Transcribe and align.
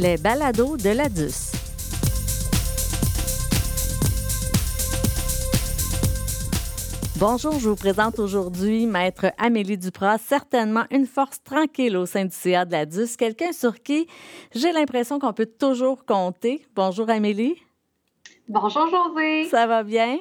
les 0.00 0.16
balados 0.16 0.78
de 0.78 0.88
la 0.88 1.10
DUS. 1.10 1.52
Bonjour, 7.18 7.58
je 7.58 7.68
vous 7.68 7.76
présente 7.76 8.18
aujourd'hui 8.18 8.86
Maître 8.86 9.26
Amélie 9.36 9.76
Duprat, 9.76 10.16
certainement 10.16 10.84
une 10.90 11.04
force 11.04 11.42
tranquille 11.42 11.98
au 11.98 12.06
sein 12.06 12.24
du 12.24 12.34
CA 12.34 12.64
de 12.64 12.72
la 12.72 12.86
DUS, 12.86 13.14
quelqu'un 13.18 13.52
sur 13.52 13.82
qui 13.82 14.06
j'ai 14.54 14.72
l'impression 14.72 15.18
qu'on 15.18 15.34
peut 15.34 15.44
toujours 15.58 16.06
compter. 16.06 16.64
Bonjour 16.74 17.10
Amélie. 17.10 17.56
Bonjour 18.48 18.88
José. 18.88 19.50
Ça 19.50 19.66
va 19.66 19.82
bien? 19.82 20.16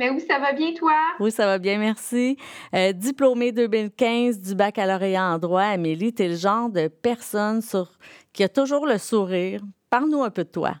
Mais 0.00 0.08
oui, 0.08 0.20
ça 0.26 0.38
va 0.38 0.54
bien, 0.54 0.72
toi? 0.72 0.94
Oui, 1.20 1.30
ça 1.30 1.44
va 1.44 1.58
bien, 1.58 1.76
merci. 1.76 2.38
Euh, 2.74 2.90
diplômée 2.94 3.52
2015 3.52 4.40
du 4.40 4.54
baccalauréat 4.54 5.34
en 5.34 5.38
droit, 5.38 5.60
Amélie, 5.60 6.14
tu 6.14 6.22
es 6.22 6.28
le 6.28 6.36
genre 6.36 6.70
de 6.70 6.88
personne 6.88 7.60
sur... 7.60 7.86
qui 8.32 8.42
a 8.42 8.48
toujours 8.48 8.86
le 8.86 8.96
sourire. 8.96 9.60
Parle-nous 9.90 10.22
un 10.22 10.30
peu 10.30 10.44
de 10.44 10.48
toi. 10.48 10.72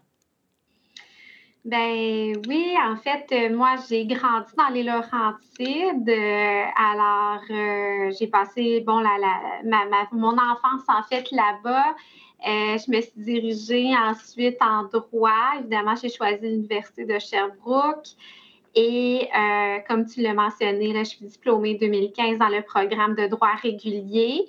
Ben 1.66 2.32
oui, 2.48 2.74
en 2.82 2.96
fait, 2.96 3.26
euh, 3.32 3.54
moi, 3.54 3.74
j'ai 3.90 4.06
grandi 4.06 4.52
dans 4.56 4.72
les 4.72 4.84
Laurentides. 4.84 6.08
Euh, 6.08 6.62
alors, 6.74 7.42
j'ai 8.18 8.26
passé, 8.26 8.82
bon, 8.86 9.00
la, 9.00 9.18
ma, 9.64 9.84
mon 10.12 10.32
enfance, 10.32 10.84
en 10.88 11.02
fait, 11.02 11.30
là-bas. 11.30 11.94
je 12.42 12.90
me 12.90 13.02
suis 13.02 13.12
dirigée 13.18 13.92
ensuite 13.94 14.56
en 14.62 14.84
droit. 14.84 15.58
Évidemment, 15.58 15.94
j'ai 15.94 16.08
choisi 16.08 16.40
l'Université 16.40 17.04
de 17.04 17.18
Sherbrooke. 17.18 18.16
Et 18.74 19.28
euh, 19.36 19.78
comme 19.88 20.06
tu 20.06 20.20
l'as 20.20 20.34
mentionné, 20.34 20.92
là, 20.92 21.00
je 21.02 21.10
suis 21.10 21.26
diplômée 21.26 21.74
2015 21.74 22.38
dans 22.38 22.48
le 22.48 22.62
programme 22.62 23.14
de 23.16 23.26
droit 23.26 23.54
régulier. 23.62 24.46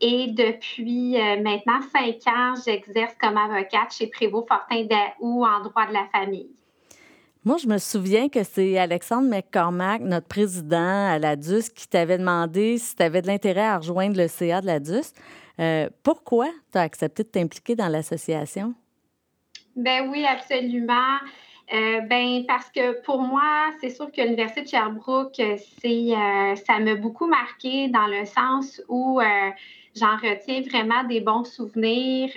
Et 0.00 0.26
depuis 0.28 1.16
euh, 1.16 1.40
maintenant 1.40 1.80
cinq 1.92 2.16
ans, 2.26 2.54
j'exerce 2.64 3.14
comme 3.20 3.36
avocate 3.36 3.94
chez 3.96 4.08
Prévost 4.08 4.48
Fortin 4.48 4.84
Daou 4.84 5.44
en 5.44 5.60
droit 5.60 5.86
de 5.86 5.92
la 5.92 6.06
famille. 6.12 6.50
Moi, 7.44 7.56
je 7.56 7.66
me 7.66 7.78
souviens 7.78 8.28
que 8.28 8.44
c'est 8.44 8.78
Alexandre 8.78 9.28
McCormack, 9.28 10.02
notre 10.02 10.28
président 10.28 11.08
à 11.08 11.18
la 11.18 11.34
DUS, 11.34 11.70
qui 11.74 11.88
t'avait 11.88 12.18
demandé 12.18 12.78
si 12.78 12.94
tu 12.94 13.02
avais 13.02 13.20
de 13.20 13.26
l'intérêt 13.26 13.66
à 13.66 13.78
rejoindre 13.78 14.16
le 14.16 14.28
CA 14.28 14.60
de 14.60 14.66
la 14.66 14.78
DUS. 14.78 15.12
Euh, 15.58 15.88
pourquoi 16.02 16.48
tu 16.70 16.78
as 16.78 16.82
accepté 16.82 17.24
de 17.24 17.28
t'impliquer 17.28 17.74
dans 17.74 17.88
l'association? 17.88 18.74
Ben 19.74 20.08
oui, 20.10 20.24
absolument. 20.24 21.18
Euh, 21.72 22.00
ben 22.02 22.44
parce 22.46 22.68
que 22.68 23.00
pour 23.02 23.22
moi, 23.22 23.70
c'est 23.80 23.88
sûr 23.88 24.12
que 24.12 24.20
l'université 24.20 24.62
de 24.62 24.68
Sherbrooke, 24.68 25.34
c'est 25.36 26.12
euh, 26.14 26.54
ça 26.54 26.78
m'a 26.78 26.96
beaucoup 26.96 27.26
marqué 27.26 27.88
dans 27.88 28.06
le 28.08 28.26
sens 28.26 28.82
où 28.88 29.20
euh, 29.20 29.24
j'en 29.96 30.16
retiens 30.16 30.60
vraiment 30.60 31.02
des 31.04 31.20
bons 31.20 31.44
souvenirs. 31.44 32.30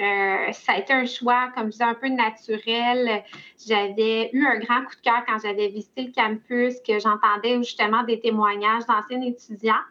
ça 0.53 0.73
a 0.73 0.77
été 0.77 0.93
un 0.93 1.05
choix, 1.05 1.49
comme 1.53 1.65
je 1.65 1.71
disais, 1.71 1.83
un 1.83 1.95
peu 1.95 2.07
naturel. 2.07 3.23
J'avais 3.67 4.29
eu 4.31 4.45
un 4.45 4.59
grand 4.59 4.85
coup 4.85 4.95
de 4.95 5.01
cœur 5.01 5.25
quand 5.27 5.37
j'avais 5.43 5.67
visité 5.67 6.03
le 6.03 6.13
campus, 6.13 6.75
que 6.87 6.97
j'entendais 6.99 7.57
justement 7.57 8.03
des 8.03 8.21
témoignages 8.21 8.85
d'anciens 8.85 9.21
étudiants. 9.21 9.83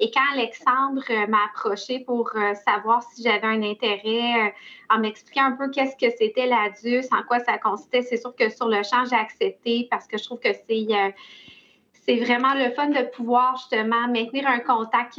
Et 0.00 0.10
quand 0.10 0.20
Alexandre 0.32 1.02
euh, 1.10 1.26
m'a 1.28 1.44
approché 1.46 2.00
pour 2.00 2.30
euh, 2.34 2.54
savoir 2.54 3.02
si 3.02 3.22
j'avais 3.22 3.46
un 3.46 3.62
intérêt, 3.62 4.48
euh, 4.48 4.50
en 4.90 4.98
m'expliquant 4.98 5.44
un 5.44 5.52
peu 5.52 5.70
qu'est-ce 5.70 5.96
que 5.96 6.12
c'était 6.18 6.46
la 6.46 6.70
DUS, 6.82 7.06
en 7.12 7.22
quoi 7.22 7.38
ça 7.40 7.58
consistait, 7.58 8.02
c'est 8.02 8.16
sûr 8.16 8.34
que 8.34 8.50
sur 8.50 8.68
le 8.68 8.82
champ, 8.82 9.04
j'ai 9.08 9.16
accepté 9.16 9.86
parce 9.90 10.06
que 10.06 10.18
je 10.18 10.24
trouve 10.24 10.40
que 10.40 10.52
c'est 10.52 11.14
c'est 12.06 12.16
vraiment 12.16 12.52
le 12.52 12.70
fun 12.72 12.88
de 12.88 13.02
pouvoir 13.16 13.56
justement 13.56 14.08
maintenir 14.08 14.46
un 14.46 14.58
contact 14.58 15.18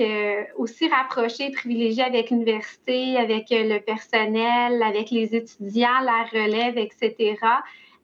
aussi 0.56 0.88
rapproché, 0.88 1.50
privilégié 1.50 2.04
avec 2.04 2.30
l'université, 2.30 3.18
avec 3.18 3.48
le 3.50 3.80
personnel, 3.80 4.84
avec 4.84 5.10
les 5.10 5.36
étudiants, 5.36 6.02
la 6.04 6.26
relève, 6.32 6.78
etc. 6.78 7.38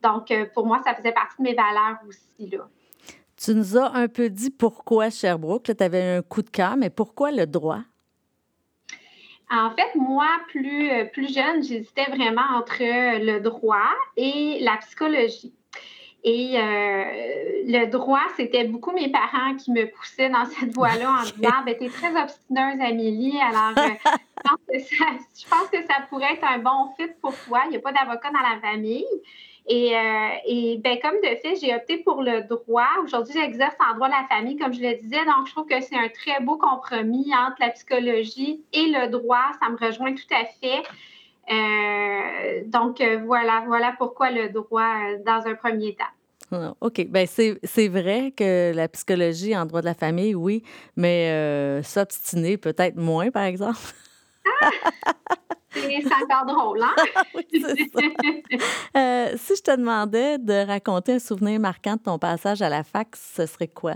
Donc, 0.02 0.34
pour 0.56 0.66
moi, 0.66 0.82
ça 0.84 0.96
faisait 0.96 1.12
partie 1.12 1.38
de 1.38 1.44
mes 1.44 1.54
valeurs 1.54 2.00
aussi. 2.08 2.50
Là. 2.50 2.68
Tu 3.44 3.56
nous 3.56 3.76
as 3.76 3.96
un 3.96 4.08
peu 4.08 4.30
dit 4.30 4.52
pourquoi 4.52 5.10
Sherbrooke. 5.10 5.64
Tu 5.76 5.84
avais 5.84 6.18
un 6.18 6.22
coup 6.22 6.44
de 6.44 6.50
cœur, 6.52 6.78
mais 6.78 6.92
pourquoi 6.92 7.32
le 7.32 7.48
droit? 7.48 7.82
En 9.50 9.72
fait, 9.72 9.96
moi, 9.96 10.28
plus, 10.50 10.92
euh, 10.92 11.06
plus 11.06 11.34
jeune, 11.34 11.64
j'hésitais 11.64 12.06
vraiment 12.06 12.46
entre 12.56 12.78
le 12.80 13.40
droit 13.40 13.90
et 14.16 14.60
la 14.62 14.78
psychologie. 14.78 15.54
Et 16.24 16.54
euh, 16.56 17.04
le 17.66 17.86
droit, 17.88 18.22
c'était 18.38 18.66
beaucoup 18.66 18.92
mes 18.92 19.10
parents 19.12 19.56
qui 19.56 19.72
me 19.72 19.90
poussaient 19.90 20.30
dans 20.30 20.46
cette 20.46 20.74
voie-là 20.76 21.10
en 21.10 21.24
disant 21.36 21.64
ben, 21.66 21.76
T'es 21.78 21.90
très 21.90 22.22
obstineuse, 22.22 22.80
Amélie. 22.80 23.40
Alors, 23.42 23.74
euh, 23.76 23.90
je, 24.06 24.44
pense 24.44 24.60
que 24.70 24.80
ça, 24.80 25.06
je 25.36 25.50
pense 25.50 25.68
que 25.70 25.82
ça 25.82 26.02
pourrait 26.10 26.34
être 26.34 26.46
un 26.48 26.60
bon 26.60 26.94
fit 26.96 27.12
pour 27.20 27.36
toi. 27.48 27.64
Il 27.66 27.72
n'y 27.72 27.78
a 27.78 27.80
pas 27.80 27.92
d'avocat 27.92 28.30
dans 28.30 28.48
la 28.48 28.62
famille. 28.62 29.06
Et, 29.68 29.96
euh, 29.96 30.30
et 30.46 30.82
ben, 30.84 30.98
comme 31.02 31.16
de 31.22 31.36
fait, 31.42 31.56
j'ai 31.62 31.74
opté 31.76 31.98
pour 31.98 32.24
le 32.24 32.44
droit. 32.48 32.88
Aujourd'hui, 33.04 33.34
j'exerce 33.34 33.76
en 33.80 33.96
droit 33.96 34.08
de 34.08 34.14
la 34.14 34.28
famille, 34.28 34.58
comme 34.58 34.74
je 34.74 34.82
le 34.82 34.96
disais. 35.02 35.24
Donc, 35.26 35.48
je 35.48 35.52
trouve 35.52 35.68
que 35.68 35.80
c'est 35.82 35.96
un 35.96 36.10
très 36.10 36.44
beau 36.44 36.58
compromis 36.58 37.32
entre 37.36 37.58
la 37.60 37.70
psychologie 37.70 38.64
et 38.74 38.88
le 38.88 39.10
droit. 39.10 39.52
Ça 39.62 39.70
me 39.70 39.78
rejoint 39.78 40.14
tout 40.14 40.34
à 40.34 40.46
fait. 40.46 40.84
Euh, 41.52 42.64
donc, 42.66 43.02
euh, 43.02 43.22
voilà, 43.26 43.64
voilà 43.68 43.94
pourquoi 43.98 44.32
le 44.32 44.50
droit 44.50 44.96
dans 45.26 45.48
un 45.48 45.56
premier 45.56 45.96
temps. 45.96 46.06
Ah, 46.54 46.74
OK. 46.82 47.08
Ben 47.08 47.26
c'est 47.28 47.88
vrai 47.88 48.34
que 48.36 48.74
la 48.76 48.90
psychologie 48.90 49.56
en 49.56 49.66
droit 49.66 49.80
de 49.80 49.86
la 49.86 49.94
famille, 49.94 50.36
oui, 50.36 50.64
mais 50.98 51.82
s'obstiner 51.84 52.58
peut-être 52.58 52.98
moins, 52.98 53.32
par 53.32 53.44
exemple. 53.44 53.80
Ah! 54.62 54.70
C'est 55.74 56.04
encore 56.06 56.46
drôle, 56.46 56.82
hein? 56.84 56.96
Euh, 58.98 59.34
si 59.38 59.56
je 59.56 59.62
te 59.62 59.76
demandais 59.76 60.38
de 60.38 60.66
raconter 60.68 61.14
un 61.14 61.20
souvenir 61.20 61.60
marquant 61.60 61.96
de 61.96 62.02
ton 62.02 62.20
passage 62.20 62.62
à 62.62 62.70
la 62.70 62.84
fac, 62.84 63.16
ce 63.16 63.46
serait 63.46 63.70
quoi? 63.70 63.96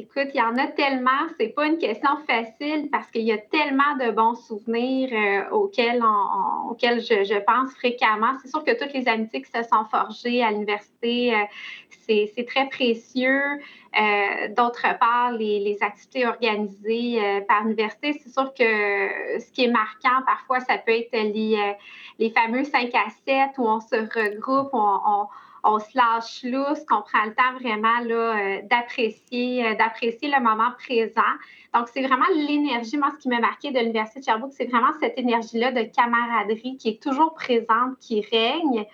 Écoute, 0.00 0.28
il 0.32 0.38
y 0.38 0.40
en 0.40 0.56
a 0.56 0.68
tellement, 0.68 1.26
c'est 1.40 1.48
pas 1.48 1.66
une 1.66 1.76
question 1.76 2.10
facile 2.24 2.88
parce 2.92 3.10
qu'il 3.10 3.22
y 3.22 3.32
a 3.32 3.38
tellement 3.38 3.96
de 3.96 4.12
bons 4.12 4.36
souvenirs 4.36 5.10
euh, 5.12 5.50
auxquels, 5.50 6.00
auxquels 6.70 7.00
je, 7.00 7.24
je, 7.24 7.40
pense 7.40 7.74
fréquemment. 7.74 8.34
C'est 8.40 8.48
sûr 8.48 8.62
que 8.62 8.78
toutes 8.78 8.92
les 8.92 9.08
amitiés 9.08 9.42
qui 9.42 9.50
se 9.50 9.64
sont 9.64 9.84
forgées 9.90 10.40
à 10.40 10.52
l'université, 10.52 11.34
euh, 11.34 11.38
c'est 12.06 12.46
très 12.46 12.68
précieux. 12.68 13.42
Euh, 14.00 14.48
d'autre 14.56 14.86
part, 15.00 15.32
les, 15.32 15.58
les, 15.58 15.82
activités 15.82 16.28
organisées 16.28 17.18
par 17.48 17.64
l'université, 17.64 18.12
c'est 18.12 18.30
sûr 18.30 18.54
que 18.54 19.40
ce 19.40 19.50
qui 19.50 19.64
est 19.64 19.70
marquant, 19.72 20.22
parfois, 20.24 20.60
ça 20.60 20.78
peut 20.78 20.92
être 20.92 21.10
les, 21.12 21.74
les 22.20 22.30
fameux 22.30 22.62
5 22.62 22.94
à 22.94 23.10
7 23.26 23.58
où 23.58 23.66
on 23.66 23.80
se 23.80 23.96
regroupe, 23.96 24.70
on, 24.74 25.26
on 25.57 25.57
on 25.68 25.78
se 25.78 25.96
lâche 25.96 26.42
lousse, 26.44 26.84
qu'on 26.86 27.02
prend 27.02 27.24
le 27.24 27.34
temps 27.34 27.58
vraiment 27.60 28.00
euh, 28.04 28.60
d'apprécier, 28.68 29.66
euh, 29.66 29.74
d'apprécier 29.74 30.30
le 30.30 30.42
moment 30.42 30.70
présent. 30.78 31.22
Donc, 31.74 31.88
c'est 31.92 32.02
vraiment 32.02 32.26
l'énergie. 32.34 32.96
Moi, 32.96 33.10
ce 33.14 33.22
qui 33.22 33.28
m'a 33.28 33.40
marqué 33.40 33.70
de 33.70 33.78
l'Université 33.78 34.20
de 34.20 34.24
Sherbrooke, 34.24 34.52
c'est 34.52 34.66
vraiment 34.66 34.92
cette 35.00 35.18
énergie-là 35.18 35.72
de 35.72 35.82
camaraderie 35.82 36.76
qui 36.78 36.88
est 36.88 37.02
toujours 37.02 37.34
présente, 37.34 37.98
qui 38.00 38.22
règne. 38.32 38.86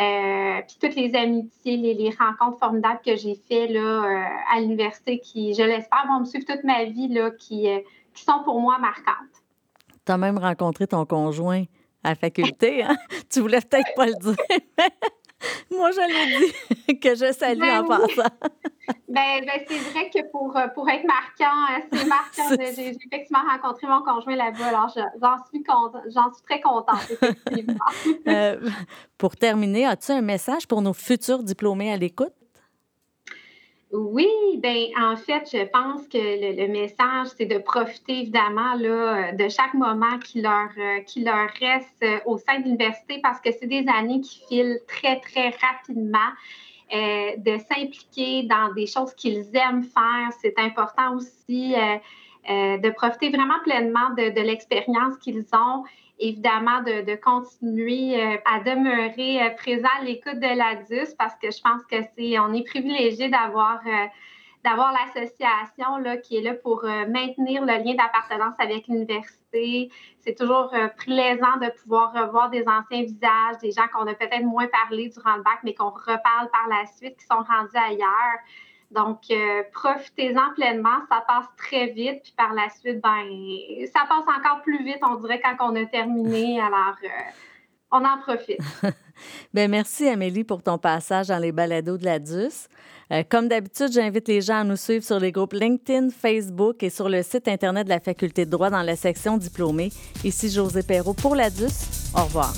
Euh, 0.00 0.60
puis 0.66 0.76
toutes 0.80 0.94
les 0.94 1.14
amitiés, 1.14 1.76
les, 1.76 2.10
rencontres 2.10 2.58
formidables 2.58 3.00
que 3.04 3.16
j'ai 3.16 3.34
faites 3.48 3.74
à 3.76 4.60
l'université, 4.60 5.18
qui, 5.18 5.54
je 5.54 5.62
l'espère, 5.62 6.06
vont 6.08 6.20
me 6.20 6.24
suivre 6.24 6.44
toute 6.46 6.64
ma 6.64 6.84
vie, 6.84 7.10
qui, 7.38 7.66
qui 8.14 8.24
sont 8.24 8.42
pour 8.44 8.60
moi 8.60 8.78
marquantes. 8.78 9.42
Tu 10.04 10.12
as 10.12 10.18
même 10.18 10.38
rencontré 10.38 10.86
ton 10.86 11.04
conjoint 11.04 11.64
à 12.04 12.10
la 12.10 12.14
faculté. 12.14 12.82
Hein? 12.82 12.96
tu 13.30 13.40
voulais 13.40 13.60
peut-être 13.60 13.94
pas 13.94 14.06
le 14.06 14.14
dire. 14.14 14.36
Moi, 15.70 15.90
je 15.92 16.00
l'ai 16.00 16.52
dit 16.88 17.00
que 17.00 17.14
je 17.14 17.32
salue 17.32 17.62
en 17.62 17.82
ben 17.82 17.86
passant. 17.86 18.30
ben, 19.08 19.44
ben 19.44 19.64
c'est 19.68 19.78
vrai 19.78 20.10
que 20.10 20.30
pour, 20.30 20.56
euh, 20.56 20.66
pour 20.74 20.88
être 20.88 21.06
marquant, 21.06 21.74
euh, 21.74 21.80
c'est 21.92 22.06
marquant. 22.06 22.48
J'ai 22.50 22.88
effectivement 22.88 23.44
rencontré 23.48 23.86
mon 23.86 24.02
conjoint 24.02 24.36
là-bas, 24.36 24.66
alors 24.66 24.88
j'en 24.94 25.36
suis, 25.46 25.64
j'en 26.12 26.32
suis 26.32 26.42
très 26.44 26.60
contente, 26.60 27.10
effectivement. 27.10 27.84
Euh, 28.26 28.68
pour 29.16 29.36
terminer, 29.36 29.86
as-tu 29.86 30.12
un 30.12 30.22
message 30.22 30.66
pour 30.66 30.82
nos 30.82 30.94
futurs 30.94 31.42
diplômés 31.42 31.92
à 31.92 31.96
l'écoute? 31.96 32.32
Oui, 33.90 34.28
ben 34.58 34.88
en 35.00 35.16
fait, 35.16 35.48
je 35.50 35.64
pense 35.64 36.06
que 36.08 36.18
le, 36.18 36.68
message, 36.68 37.28
c'est 37.38 37.46
de 37.46 37.56
profiter 37.56 38.20
évidemment 38.20 38.74
là, 38.74 39.32
de 39.32 39.48
chaque 39.48 39.72
moment 39.72 40.18
qui 40.18 40.42
leur, 40.42 40.68
euh, 40.76 41.00
qui 41.06 41.24
leur 41.24 41.48
reste 41.58 42.02
euh, 42.02 42.18
au 42.26 42.36
sein 42.36 42.58
de 42.58 42.64
l'université 42.64 43.18
parce 43.22 43.40
que 43.40 43.50
c'est 43.50 43.66
des 43.66 43.86
années 43.88 44.20
qui 44.20 44.42
filent 44.46 44.80
très, 44.86 45.20
très 45.20 45.50
rapidement. 45.50 46.18
Euh, 46.94 47.36
de 47.36 47.58
s'impliquer 47.58 48.44
dans 48.44 48.72
des 48.72 48.86
choses 48.86 49.12
qu'ils 49.12 49.44
aiment 49.54 49.82
faire. 49.82 50.32
C'est 50.40 50.58
important 50.58 51.16
aussi 51.16 51.74
de 52.48 52.90
profiter 52.92 53.28
vraiment 53.28 53.60
pleinement 53.62 54.08
de, 54.16 54.30
de 54.30 54.40
l'expérience 54.40 55.18
qu'ils 55.18 55.44
ont 55.52 55.84
évidemment 56.18 56.82
de, 56.82 57.14
continuer 57.16 58.22
euh, 58.22 58.36
à 58.44 58.60
demeurer 58.60 59.42
euh, 59.42 59.50
présent 59.50 59.88
à 60.00 60.04
l'écoute 60.04 60.40
de 60.40 60.56
la 60.56 60.76
DUS 60.76 61.14
parce 61.16 61.34
que 61.36 61.50
je 61.50 61.60
pense 61.62 61.82
que 61.84 61.96
c'est 62.16 62.38
on 62.38 62.52
est 62.52 62.66
privilégié 62.66 63.28
d'avoir 63.28 63.80
euh, 63.86 64.06
d'avoir 64.64 64.92
l'association 64.92 65.98
là, 65.98 66.16
qui 66.16 66.36
est 66.36 66.42
là 66.42 66.52
pour 66.52 66.82
maintenir 66.82 67.62
le 67.64 67.84
lien 67.84 67.94
d'appartenance 67.94 68.54
avec 68.58 68.88
l'université. 68.88 69.88
C'est 70.18 70.36
toujours 70.36 70.74
plaisant 70.98 71.56
de 71.62 71.70
pouvoir 71.80 72.12
revoir 72.12 72.50
des 72.50 72.64
anciens 72.66 73.04
visages, 73.04 73.58
des 73.62 73.70
gens 73.70 73.86
qu'on 73.94 74.06
a 74.08 74.14
peut-être 74.14 74.42
moins 74.42 74.66
parlé 74.66 75.10
durant 75.10 75.36
le 75.36 75.42
bac, 75.42 75.60
mais 75.62 75.74
qu'on 75.74 75.90
reparle 75.90 76.50
par 76.52 76.66
la 76.68 76.86
suite, 76.86 77.16
qui 77.16 77.24
sont 77.24 77.36
rendus 77.36 77.76
ailleurs. 77.76 78.38
Donc, 78.90 79.18
euh, 79.30 79.62
profitez-en 79.72 80.54
pleinement, 80.54 81.00
ça 81.10 81.22
passe 81.26 81.46
très 81.58 81.88
vite, 81.88 82.22
puis 82.22 82.34
par 82.36 82.54
la 82.54 82.70
suite, 82.70 83.02
ben, 83.02 83.24
ça 83.92 84.06
passe 84.08 84.24
encore 84.38 84.62
plus 84.62 84.82
vite, 84.82 84.98
on 85.02 85.16
dirait, 85.16 85.40
quand 85.40 85.70
on 85.70 85.76
a 85.76 85.84
terminé. 85.84 86.60
Alors, 86.60 86.96
on 87.90 88.04
en 88.04 88.18
profite. 88.18 88.60
Bien, 89.52 89.68
merci 89.68 90.08
Amélie 90.08 90.44
pour 90.44 90.62
ton 90.62 90.78
passage 90.78 91.28
dans 91.28 91.38
les 91.38 91.52
balados 91.52 91.98
de 91.98 92.04
la 92.04 92.18
DUS. 92.18 92.68
Euh, 93.10 93.22
comme 93.28 93.48
d'habitude, 93.48 93.90
j'invite 93.92 94.28
les 94.28 94.40
gens 94.40 94.60
à 94.60 94.64
nous 94.64 94.76
suivre 94.76 95.04
sur 95.04 95.18
les 95.18 95.32
groupes 95.32 95.54
LinkedIn, 95.54 96.10
Facebook 96.10 96.82
et 96.82 96.90
sur 96.90 97.08
le 97.08 97.22
site 97.22 97.48
Internet 97.48 97.84
de 97.84 97.90
la 97.90 98.00
Faculté 98.00 98.44
de 98.44 98.50
droit 98.50 98.70
dans 98.70 98.82
la 98.82 98.96
section 98.96 99.38
diplômés. 99.38 99.90
Ici 100.24 100.50
José 100.50 100.82
Perrault 100.82 101.14
pour 101.14 101.34
la 101.34 101.50
DUS. 101.50 101.66
Au 102.14 102.24
revoir. 102.24 102.52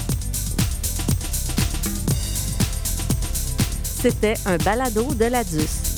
C'était 3.83 4.35
un 4.47 4.57
balado 4.59 5.15
de 5.15 5.27
la 5.27 5.45
DUS. 5.45 5.90